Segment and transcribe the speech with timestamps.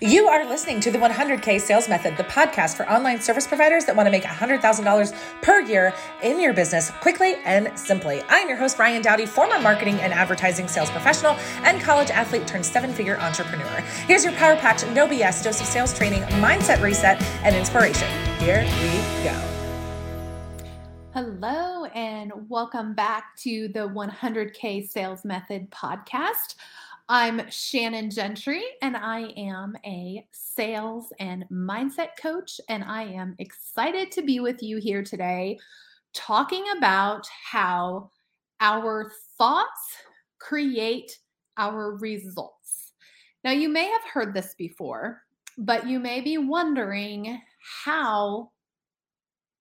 [0.00, 3.96] You are listening to the 100K Sales Method, the podcast for online service providers that
[3.96, 8.22] want to make $100,000 per year in your business quickly and simply.
[8.28, 11.32] I'm your host, Ryan Dowdy, former marketing and advertising sales professional
[11.64, 13.80] and college athlete turned seven figure entrepreneur.
[14.06, 18.06] Here's your Power Patch, no BS dose of sales training, mindset reset, and inspiration.
[18.38, 19.34] Here we go.
[21.12, 26.54] Hello, and welcome back to the 100K Sales Method podcast.
[27.10, 32.60] I'm Shannon Gentry, and I am a sales and mindset coach.
[32.68, 35.58] And I am excited to be with you here today
[36.12, 38.10] talking about how
[38.60, 39.96] our thoughts
[40.38, 41.18] create
[41.56, 42.92] our results.
[43.42, 45.22] Now, you may have heard this before,
[45.56, 47.40] but you may be wondering
[47.84, 48.50] how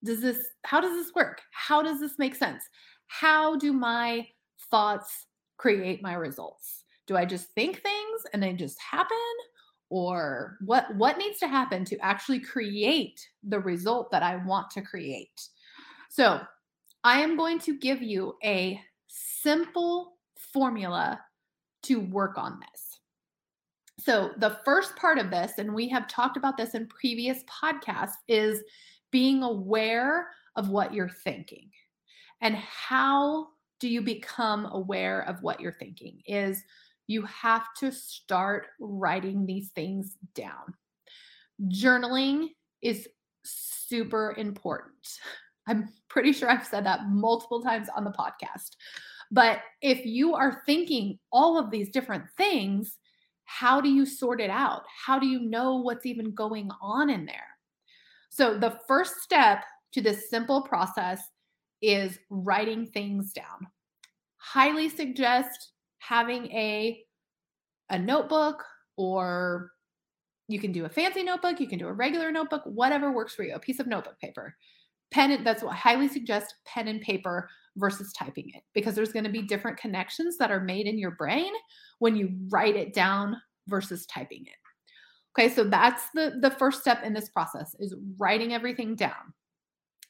[0.03, 2.63] does this how does this work how does this make sense
[3.07, 4.25] how do my
[4.69, 5.25] thoughts
[5.57, 9.17] create my results do I just think things and they just happen?
[9.89, 14.81] Or what what needs to happen to actually create the result that I want to
[14.81, 15.41] create?
[16.09, 16.41] So
[17.03, 20.17] I am going to give you a simple
[20.53, 21.21] formula
[21.83, 22.99] to work on this.
[23.99, 28.15] So, the first part of this, and we have talked about this in previous podcasts,
[28.27, 28.61] is
[29.11, 31.69] being aware of what you're thinking.
[32.41, 33.47] And how
[33.79, 36.21] do you become aware of what you're thinking?
[36.25, 36.63] Is
[37.07, 40.73] you have to start writing these things down.
[41.69, 42.49] Journaling
[42.81, 43.07] is
[43.43, 44.93] super important.
[45.67, 48.75] I'm pretty sure I've said that multiple times on the podcast.
[49.31, 52.97] But if you are thinking all of these different things,
[53.45, 54.83] how do you sort it out?
[55.05, 57.47] How do you know what's even going on in there?
[58.29, 61.21] So, the first step to this simple process
[61.81, 63.67] is writing things down.
[64.37, 65.71] Highly suggest
[66.07, 67.03] having a
[67.89, 68.63] a notebook
[68.97, 69.71] or
[70.47, 73.43] you can do a fancy notebook, you can do a regular notebook, whatever works for
[73.43, 74.55] you, a piece of notebook paper.
[75.11, 79.25] Pen, that's what I highly suggest pen and paper versus typing it because there's going
[79.25, 81.51] to be different connections that are made in your brain
[81.99, 83.35] when you write it down
[83.67, 84.55] versus typing it.
[85.37, 89.33] Okay, so that's the the first step in this process is writing everything down.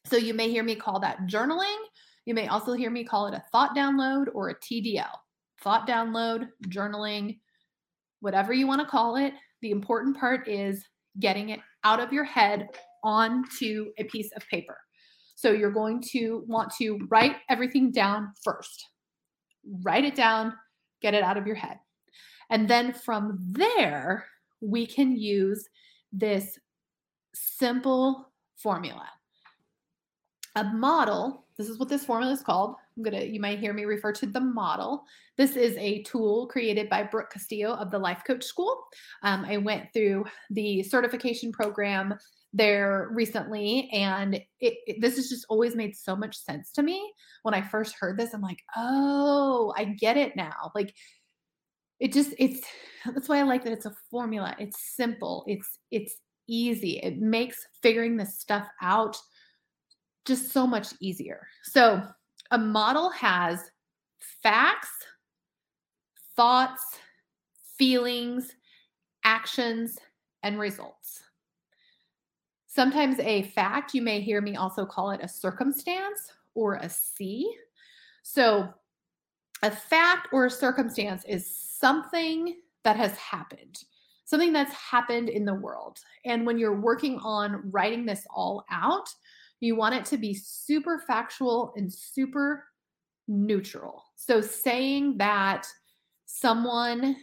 [0.06, 1.78] So you may hear me call that journaling.
[2.26, 5.14] You may also hear me call it a thought download or a TDL
[5.62, 7.40] thought download, journaling,
[8.20, 9.34] whatever you want to call it.
[9.62, 10.84] The important part is
[11.20, 12.68] getting it out of your head
[13.04, 14.78] onto a piece of paper.
[15.36, 18.86] So you're going to want to write everything down first.
[19.84, 20.54] Write it down,
[21.02, 21.78] get it out of your head.
[22.50, 24.26] And then from there,
[24.62, 25.68] we can use
[26.12, 26.58] this
[27.36, 29.08] simple formula.
[30.56, 32.76] A model, this is what this formula is called.
[32.98, 35.04] I'm gonna, you might hear me refer to the model.
[35.38, 38.84] This is a tool created by Brooke Castillo of the Life Coach School.
[39.22, 42.16] Um, I went through the certification program
[42.54, 47.14] there recently, and it, it, this has just always made so much sense to me.
[47.44, 50.72] When I first heard this, I'm like, oh, I get it now.
[50.74, 50.94] Like,
[52.00, 52.62] it just it's
[53.06, 54.56] that's why I like that it's a formula.
[54.60, 55.44] It's simple.
[55.48, 56.16] It's it's
[56.48, 57.00] easy.
[57.00, 59.18] It makes figuring this stuff out
[60.26, 61.48] just so much easier.
[61.64, 62.04] So
[62.52, 63.72] a model has
[64.20, 64.90] facts,
[66.36, 67.00] thoughts,
[67.78, 68.56] feelings,
[69.24, 69.98] actions,
[70.44, 71.24] and results.
[72.68, 77.52] Sometimes a fact, you may hear me also call it a circumstance or a C.
[78.24, 78.70] So,
[79.64, 83.84] a fact or a circumstance is something that has happened,
[84.26, 86.00] something that's happened in the world.
[86.26, 89.10] And when you're working on writing this all out,
[89.60, 92.66] you want it to be super factual and super
[93.28, 94.04] neutral.
[94.16, 95.68] So saying that
[96.26, 97.18] someone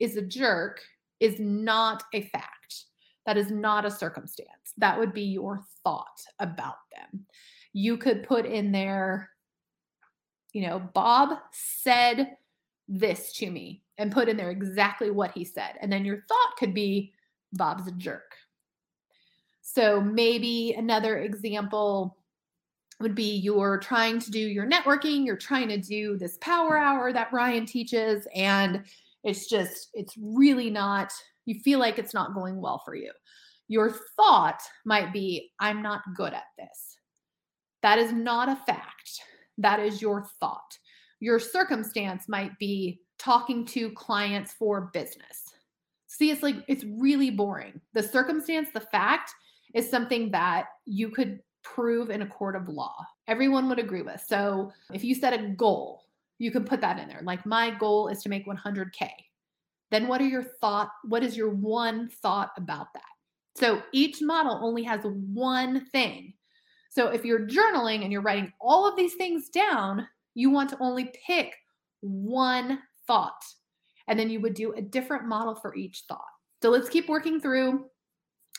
[0.00, 0.80] is a jerk
[1.20, 2.84] is not a fact.
[3.26, 4.48] That is not a circumstance.
[4.78, 7.26] That would be your thought about them.
[7.72, 9.30] You could put in there,
[10.52, 12.36] you know, Bob said
[12.88, 15.74] this to me and put in there exactly what he said.
[15.80, 17.12] And then your thought could be,
[17.52, 18.34] Bob's a jerk.
[19.74, 22.18] So maybe another example
[23.00, 27.10] would be you're trying to do your networking, you're trying to do this power hour
[27.10, 28.84] that Ryan teaches, and
[29.24, 31.10] it's just, it's really not,
[31.46, 33.12] you feel like it's not going well for you.
[33.68, 36.98] Your thought might be, I'm not good at this.
[37.80, 39.22] That is not a fact.
[39.56, 40.76] That is your thought.
[41.18, 45.44] Your circumstance might be talking to clients for business.
[46.08, 47.80] See, it's like, it's really boring.
[47.94, 49.32] The circumstance, the fact
[49.74, 52.96] is something that you could prove in a court of law.
[53.28, 54.22] Everyone would agree with.
[54.26, 56.04] So if you set a goal,
[56.38, 57.20] you can put that in there.
[57.22, 59.10] Like my goal is to make 100K.
[59.92, 63.02] then what are your thought what is your one thought about that
[63.54, 66.32] so each model only has one thing
[66.90, 70.78] so if you're journaling and you're writing all of these things down you want to
[70.80, 71.54] only pick
[72.00, 73.44] one thought
[74.08, 76.24] and then you would do a different model for each thought
[76.62, 77.84] so let's keep working through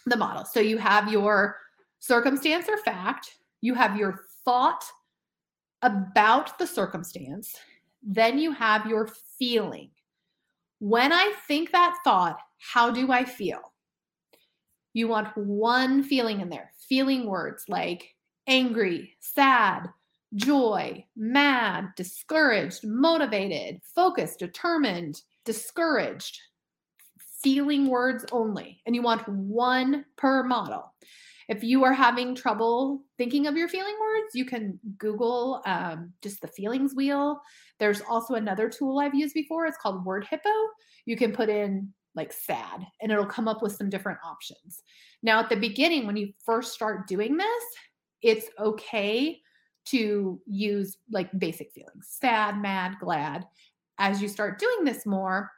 [0.06, 1.58] the model so you have your
[2.00, 4.84] circumstance or fact you have your thought
[5.82, 7.56] about the circumstance
[8.02, 9.08] then you have your
[9.38, 9.90] feeling
[10.86, 13.72] when I think that thought, how do I feel?
[14.92, 18.18] You want one feeling in there, feeling words like
[18.48, 19.88] angry, sad,
[20.36, 26.38] joy, mad, discouraged, motivated, focused, determined, discouraged.
[27.44, 28.82] Feeling words only.
[28.86, 30.94] And you want one per model.
[31.50, 36.42] If you are having trouble thinking of your feeling words, you can Google um, just
[36.42, 37.42] the feelings wheel.
[37.80, 39.66] There's also another tool I've used before.
[39.66, 40.50] It's called Word Hippo.
[41.06, 44.84] You can put in like sad and it'll come up with some different options.
[45.22, 47.64] Now, at the beginning, when you first start doing this,
[48.22, 49.42] it's okay
[49.86, 53.46] to use like basic feelings sad, mad, glad.
[53.98, 55.52] As you start doing this more,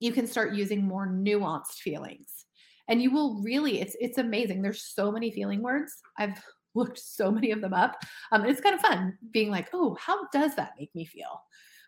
[0.00, 2.46] you can start using more nuanced feelings.
[2.88, 4.62] And you will really it's it's amazing.
[4.62, 5.92] There's so many feeling words.
[6.18, 6.42] I've
[6.74, 7.96] looked so many of them up.
[8.32, 11.40] Um, it's kind of fun being like oh how does that make me feel?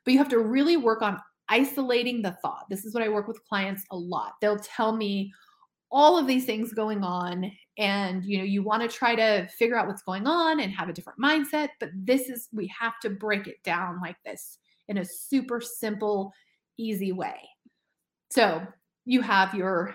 [0.05, 1.19] But you have to really work on
[1.49, 2.67] isolating the thought.
[2.71, 4.35] This is what i work with clients a lot.
[4.41, 5.33] They'll tell me
[5.91, 9.79] all of these things going on and you know you want to try to figure
[9.79, 13.11] out what's going on and have a different mindset but this is we have to
[13.11, 16.33] break it down like this in a super simple
[16.79, 17.37] easy way
[18.33, 18.67] so
[19.05, 19.95] you have your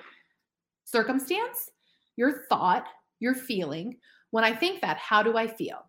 [0.83, 1.71] circumstance,
[2.17, 2.85] your thought,
[3.19, 3.97] your feeling.
[4.29, 5.79] When I think that, how do I feel?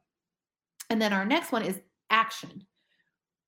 [0.88, 1.78] And then our next one is
[2.08, 2.66] action.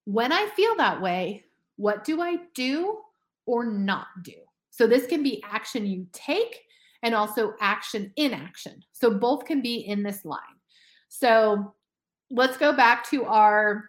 [0.04, 1.44] When I feel that way,
[1.76, 2.98] what do I do
[3.46, 4.34] or not do?
[4.68, 6.60] So this can be action you take
[7.02, 8.82] and also action in action.
[8.92, 10.40] So both can be in this line.
[11.08, 11.74] So
[12.30, 13.88] let's go back to our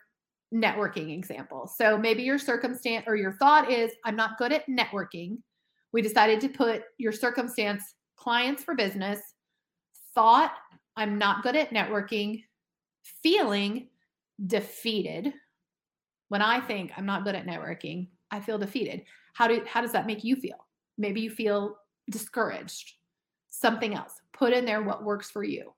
[0.53, 1.67] networking example.
[1.67, 5.37] So maybe your circumstance or your thought is, I'm not good at networking
[5.93, 9.19] we decided to put your circumstance clients for business,
[10.15, 10.53] thought
[10.95, 12.43] I'm not good at networking,
[13.23, 13.87] feeling
[14.47, 15.33] defeated.
[16.29, 19.03] When I think I'm not good at networking, I feel defeated.
[19.33, 20.67] How do how does that make you feel?
[20.97, 21.77] Maybe you feel
[22.09, 22.93] discouraged.
[23.49, 24.13] Something else.
[24.33, 25.73] Put in there what works for you.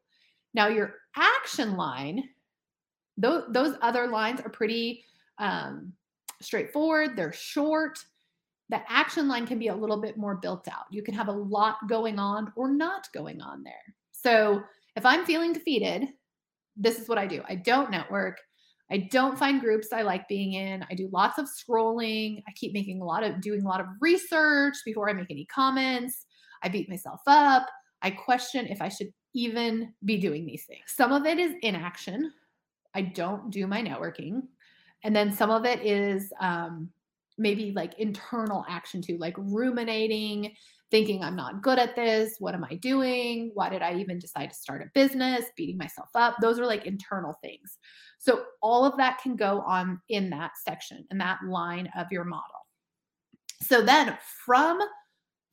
[0.54, 2.24] Now your action line,
[3.18, 5.04] those those other lines are pretty
[5.40, 5.94] um,
[6.42, 7.16] straightforward.
[7.16, 8.00] They're short
[8.74, 10.86] the action line can be a little bit more built out.
[10.90, 13.74] You can have a lot going on or not going on there.
[14.12, 14.64] So
[14.96, 16.08] if I'm feeling defeated,
[16.76, 18.40] this is what I do I don't network.
[18.92, 20.84] I don't find groups I like being in.
[20.90, 22.44] I do lots of scrolling.
[22.48, 25.46] I keep making a lot of doing a lot of research before I make any
[25.46, 26.26] comments.
[26.64, 27.68] I beat myself up.
[28.02, 30.84] I question if I should even be doing these things.
[30.88, 32.32] Some of it is inaction.
[32.96, 34.44] I don't do my networking.
[35.04, 36.90] And then some of it is um,
[37.38, 40.54] maybe like internal action too, like ruminating,
[40.92, 42.36] thinking I'm not good at this.
[42.40, 43.52] What am I doing?
[43.54, 45.46] Why did I even decide to start a business?
[45.58, 46.36] Beating myself up.
[46.42, 47.78] Those are like internal things.
[48.20, 52.24] So all of that can go on in that section and that line of your
[52.24, 52.46] model.
[53.62, 54.80] So then from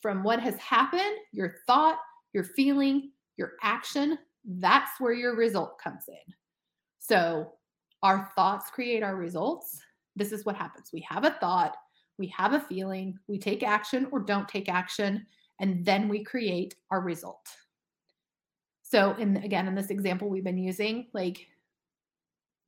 [0.03, 1.99] from what has happened, your thought,
[2.33, 6.35] your feeling, your action, that's where your result comes in.
[7.01, 7.53] So
[8.03, 9.83] our thoughts create our results
[10.17, 10.91] this is what happens.
[10.93, 11.77] We have a thought,
[12.19, 15.27] we have a feeling, we take action or don't take action,
[15.61, 17.47] and then we create our result.
[18.83, 21.47] So, in again, in this example we've been using, like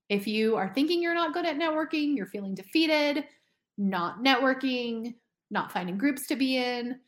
[0.08, 3.24] if you are thinking you're not good at networking, you're feeling defeated,
[3.76, 5.14] not networking,
[5.50, 7.00] not finding groups to be in,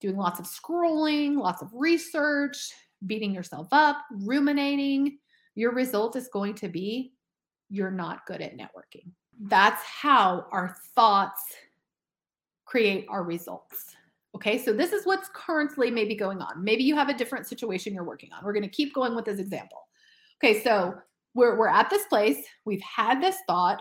[0.00, 2.72] doing lots of scrolling, lots of research,
[3.06, 5.18] beating yourself up, ruminating,
[5.54, 7.12] your result is going to be
[7.68, 11.42] you're not good at networking that's how our thoughts
[12.64, 13.96] create our results.
[14.34, 16.62] Okay, so this is what's currently maybe going on.
[16.62, 18.44] Maybe you have a different situation you're working on.
[18.44, 19.88] We're going to keep going with this example.
[20.42, 20.94] Okay, so
[21.34, 23.80] we're, we're at this place, we've had this thought,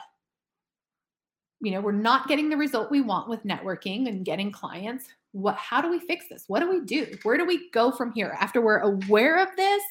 [1.61, 5.05] you know, we're not getting the result we want with networking and getting clients.
[5.33, 6.43] What how do we fix this?
[6.47, 7.17] What do we do?
[7.23, 8.35] Where do we go from here?
[8.39, 9.83] After we're aware of this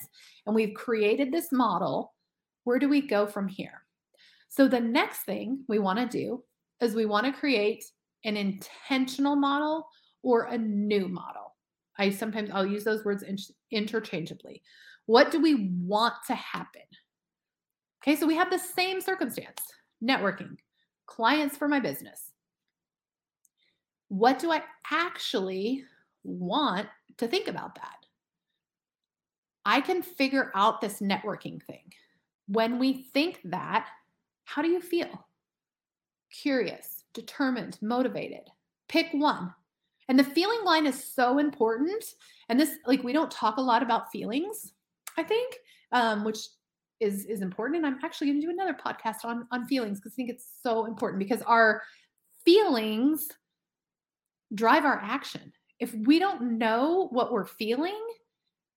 [0.47, 2.13] and we've created this model,
[2.65, 3.83] where do we go from here?
[4.49, 6.43] So the next thing we want to do
[6.81, 7.85] is we want to create
[8.25, 9.87] an intentional model
[10.23, 11.55] or a new model.
[11.99, 13.25] I sometimes I'll use those words
[13.71, 14.63] interchangeably.
[15.07, 16.83] What do we want to happen?
[18.03, 19.61] Okay, so we have the same circumstance
[20.03, 20.57] networking,
[21.07, 22.30] clients for my business.
[24.11, 25.85] What do I actually
[26.25, 27.97] want to think about that?
[29.65, 31.93] I can figure out this networking thing.
[32.49, 33.89] When we think that,
[34.45, 35.27] how do you feel?
[36.43, 38.49] Curious, determined, motivated.
[38.89, 39.55] Pick one.
[40.09, 42.05] And the feeling line is so important.
[42.49, 44.73] And this, like, we don't talk a lot about feelings,
[45.17, 45.55] I think,
[45.93, 46.39] um, which
[46.99, 47.77] is is important.
[47.77, 50.51] And I'm actually going to do another podcast on on feelings because I think it's
[50.65, 51.83] so important because our
[52.45, 53.29] feelings
[54.55, 55.53] drive our action.
[55.79, 57.99] If we don't know what we're feeling,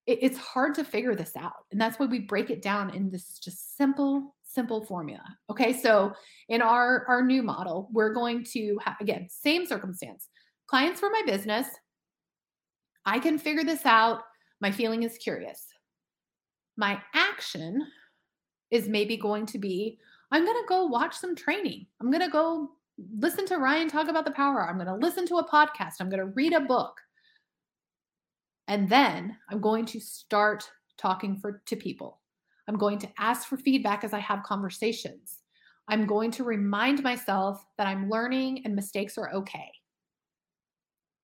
[0.06, 1.64] it, it's hard to figure this out.
[1.72, 5.24] And that's why we break it down in this just simple, simple formula.
[5.50, 5.72] Okay.
[5.72, 6.12] So
[6.48, 10.28] in our, our new model, we're going to have, again, same circumstance.
[10.66, 11.66] Clients for my business.
[13.04, 14.20] I can figure this out.
[14.60, 15.66] My feeling is curious.
[16.76, 17.86] My action
[18.70, 19.98] is maybe going to be
[20.34, 21.86] I'm going to go watch some training.
[22.00, 24.66] I'm going to go listen to Ryan talk about the power.
[24.68, 25.94] I'm going to listen to a podcast.
[26.00, 27.00] I'm going to read a book.
[28.68, 32.20] And then I'm going to start talking for to people.
[32.68, 35.40] I'm going to ask for feedback as I have conversations.
[35.88, 39.70] I'm going to remind myself that I'm learning and mistakes are okay.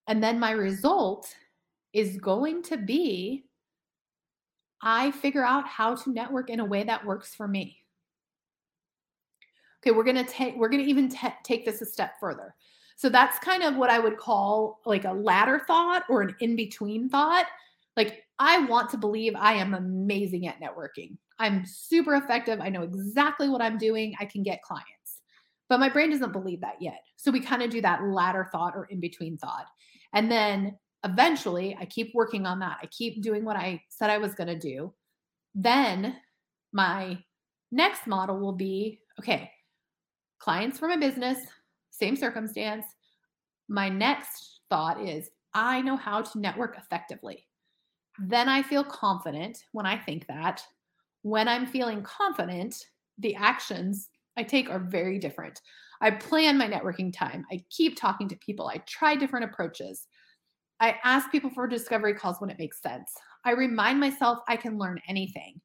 [0.06, 1.34] And then my result
[1.92, 3.44] is going to be
[4.82, 7.79] I figure out how to network in a way that works for me.
[9.82, 12.54] Okay, we're to take we're to even t- take this a step further.
[12.96, 16.54] So that's kind of what I would call like a ladder thought or an in
[16.54, 17.46] between thought.
[17.96, 21.16] Like, I want to believe I am amazing at networking.
[21.38, 22.60] I'm super effective.
[22.60, 24.14] I know exactly what I'm doing.
[24.20, 25.20] I can get clients.
[25.70, 27.00] But my brain doesn't believe that yet.
[27.16, 29.66] So we kind of do that ladder thought or in between thought.
[30.12, 32.78] And then eventually I keep working on that.
[32.82, 34.92] I keep doing what I said I was going to do.
[35.54, 36.16] Then
[36.72, 37.18] my
[37.72, 39.50] next model will be okay,
[40.40, 41.38] clients for my business,
[41.90, 42.87] same circumstance.
[43.68, 47.47] My next thought is I know how to network effectively.
[48.18, 50.64] Then I feel confident when I think that.
[51.23, 52.87] When I'm feeling confident,
[53.18, 55.61] the actions I take are very different.
[56.00, 57.44] I plan my networking time.
[57.52, 58.66] I keep talking to people.
[58.66, 60.06] I try different approaches.
[60.80, 63.12] I ask people for discovery calls when it makes sense.
[63.44, 65.61] I remind myself I can learn anything.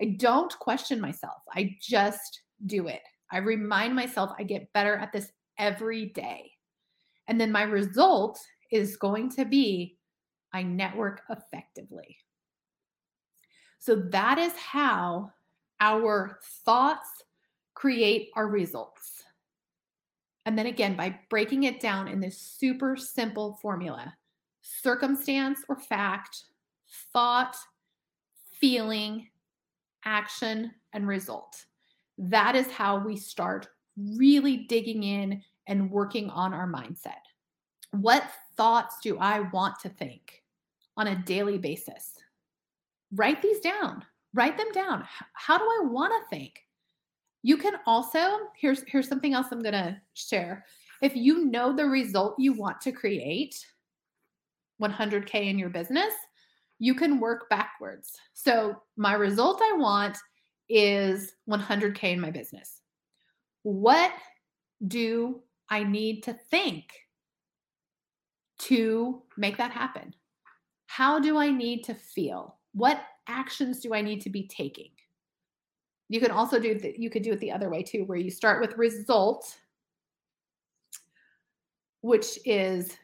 [0.00, 1.42] I don't question myself.
[1.52, 3.02] I just do it.
[3.32, 6.52] I remind myself I get better at this every day.
[7.28, 8.38] And then my result
[8.70, 9.96] is going to be
[10.52, 12.18] I network effectively.
[13.78, 15.32] So that is how
[15.80, 17.08] our thoughts
[17.74, 19.24] create our results.
[20.44, 24.14] And then again, by breaking it down in this super simple formula
[24.60, 26.44] circumstance or fact,
[27.12, 27.56] thought,
[28.60, 29.28] feeling,
[30.04, 31.64] action, and result.
[32.18, 37.22] That is how we start really digging in and working on our mindset.
[37.92, 38.24] What
[38.56, 40.42] thoughts do I want to think
[40.96, 42.12] on a daily basis?
[43.14, 44.04] Write these down.
[44.34, 45.04] Write them down.
[45.34, 46.60] How do I want to think?
[47.42, 50.64] You can also, here's here's something else I'm going to share.
[51.02, 53.66] If you know the result you want to create,
[54.80, 56.12] 100k in your business,
[56.78, 58.12] you can work backwards.
[58.32, 60.16] So, my result I want
[60.72, 62.80] is 100k in my business.
[63.62, 64.10] What
[64.88, 66.86] do I need to think
[68.60, 70.14] to make that happen?
[70.86, 72.56] How do I need to feel?
[72.72, 74.90] What actions do I need to be taking?
[76.08, 78.30] You can also do that, you could do it the other way too, where you
[78.30, 79.54] start with result,
[82.00, 82.96] which is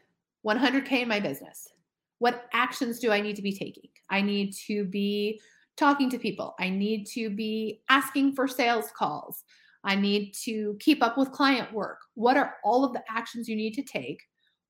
[0.45, 1.69] 100K in my business.
[2.17, 3.89] What actions do I need to be taking?
[4.09, 5.39] I need to be
[5.79, 6.53] talking to people.
[6.59, 9.43] I need to be asking for sales calls.
[9.83, 11.99] I need to keep up with client work.
[12.15, 14.21] What are all of the actions you need to take?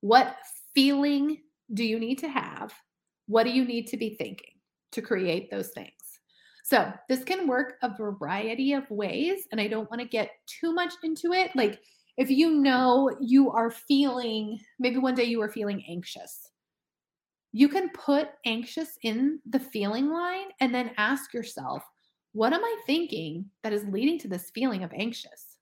[0.02, 0.36] What
[0.76, 1.40] feeling
[1.74, 2.74] do you need to have?
[3.28, 4.54] What do you need to be thinking
[4.92, 5.92] to create those things?
[6.64, 10.72] So, this can work a variety of ways, and I don't want to get too
[10.72, 11.56] much into it.
[11.56, 11.80] Like,
[12.18, 16.52] if you know you are feeling, maybe one day you are feeling anxious,
[17.52, 21.84] you can put anxious in the feeling line and then ask yourself,
[22.34, 25.58] what am I thinking that is leading to this feeling of anxious?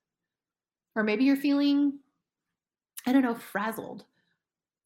[0.96, 2.00] Or maybe you're feeling,
[3.06, 4.03] I don't know, frazzled,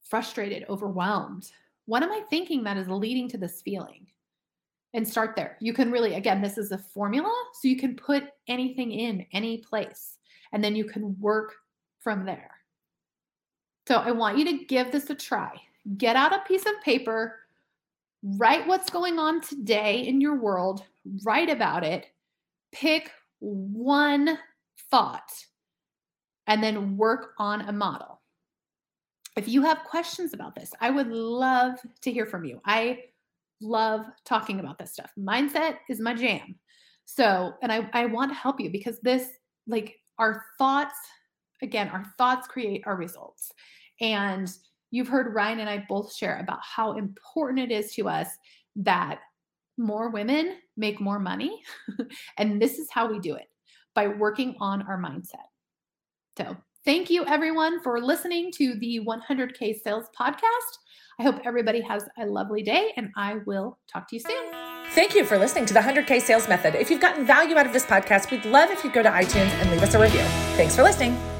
[0.08, 1.50] frustrated, overwhelmed.
[1.86, 4.06] What am I thinking that is leading to this feeling?
[4.94, 5.56] And start there.
[5.58, 9.58] You can really, again, this is a formula, so you can put anything in any
[9.58, 10.18] place
[10.52, 11.54] and then you can work
[11.98, 12.50] from there.
[13.88, 15.58] So I want you to give this a try.
[15.96, 17.40] Get out a piece of paper,
[18.22, 20.84] write what's going on today in your world,
[21.24, 22.06] write about it,
[22.72, 23.10] pick
[23.40, 24.38] one
[24.90, 25.32] thought,
[26.46, 28.20] and then work on a model.
[29.36, 32.60] if you have questions about this, I would love to hear from you.
[32.64, 33.04] I
[33.60, 35.10] love talking about this stuff.
[35.18, 36.56] Mindset is my jam.
[37.04, 39.28] So, and I, I want to help you because this,
[39.66, 40.94] like, our thoughts,
[41.62, 43.50] again, our thoughts create our results.
[44.00, 44.52] And
[44.92, 48.28] you've heard Ryan and I both share about how important it is to us
[48.76, 49.18] that
[49.76, 51.60] more women make more money.
[52.38, 53.48] and this is how we do it
[53.96, 55.48] by working on our mindset.
[56.38, 60.78] So, thank you everyone for listening to the 100K Sales Podcast.
[61.18, 64.52] I hope everybody has a lovely day, and I will talk to you soon.
[64.90, 66.74] Thank you for listening to the 100K Sales Method.
[66.74, 69.50] If you've gotten value out of this podcast, we'd love if you'd go to iTunes
[69.60, 70.22] and leave us a review.
[70.56, 71.31] Thanks for listening.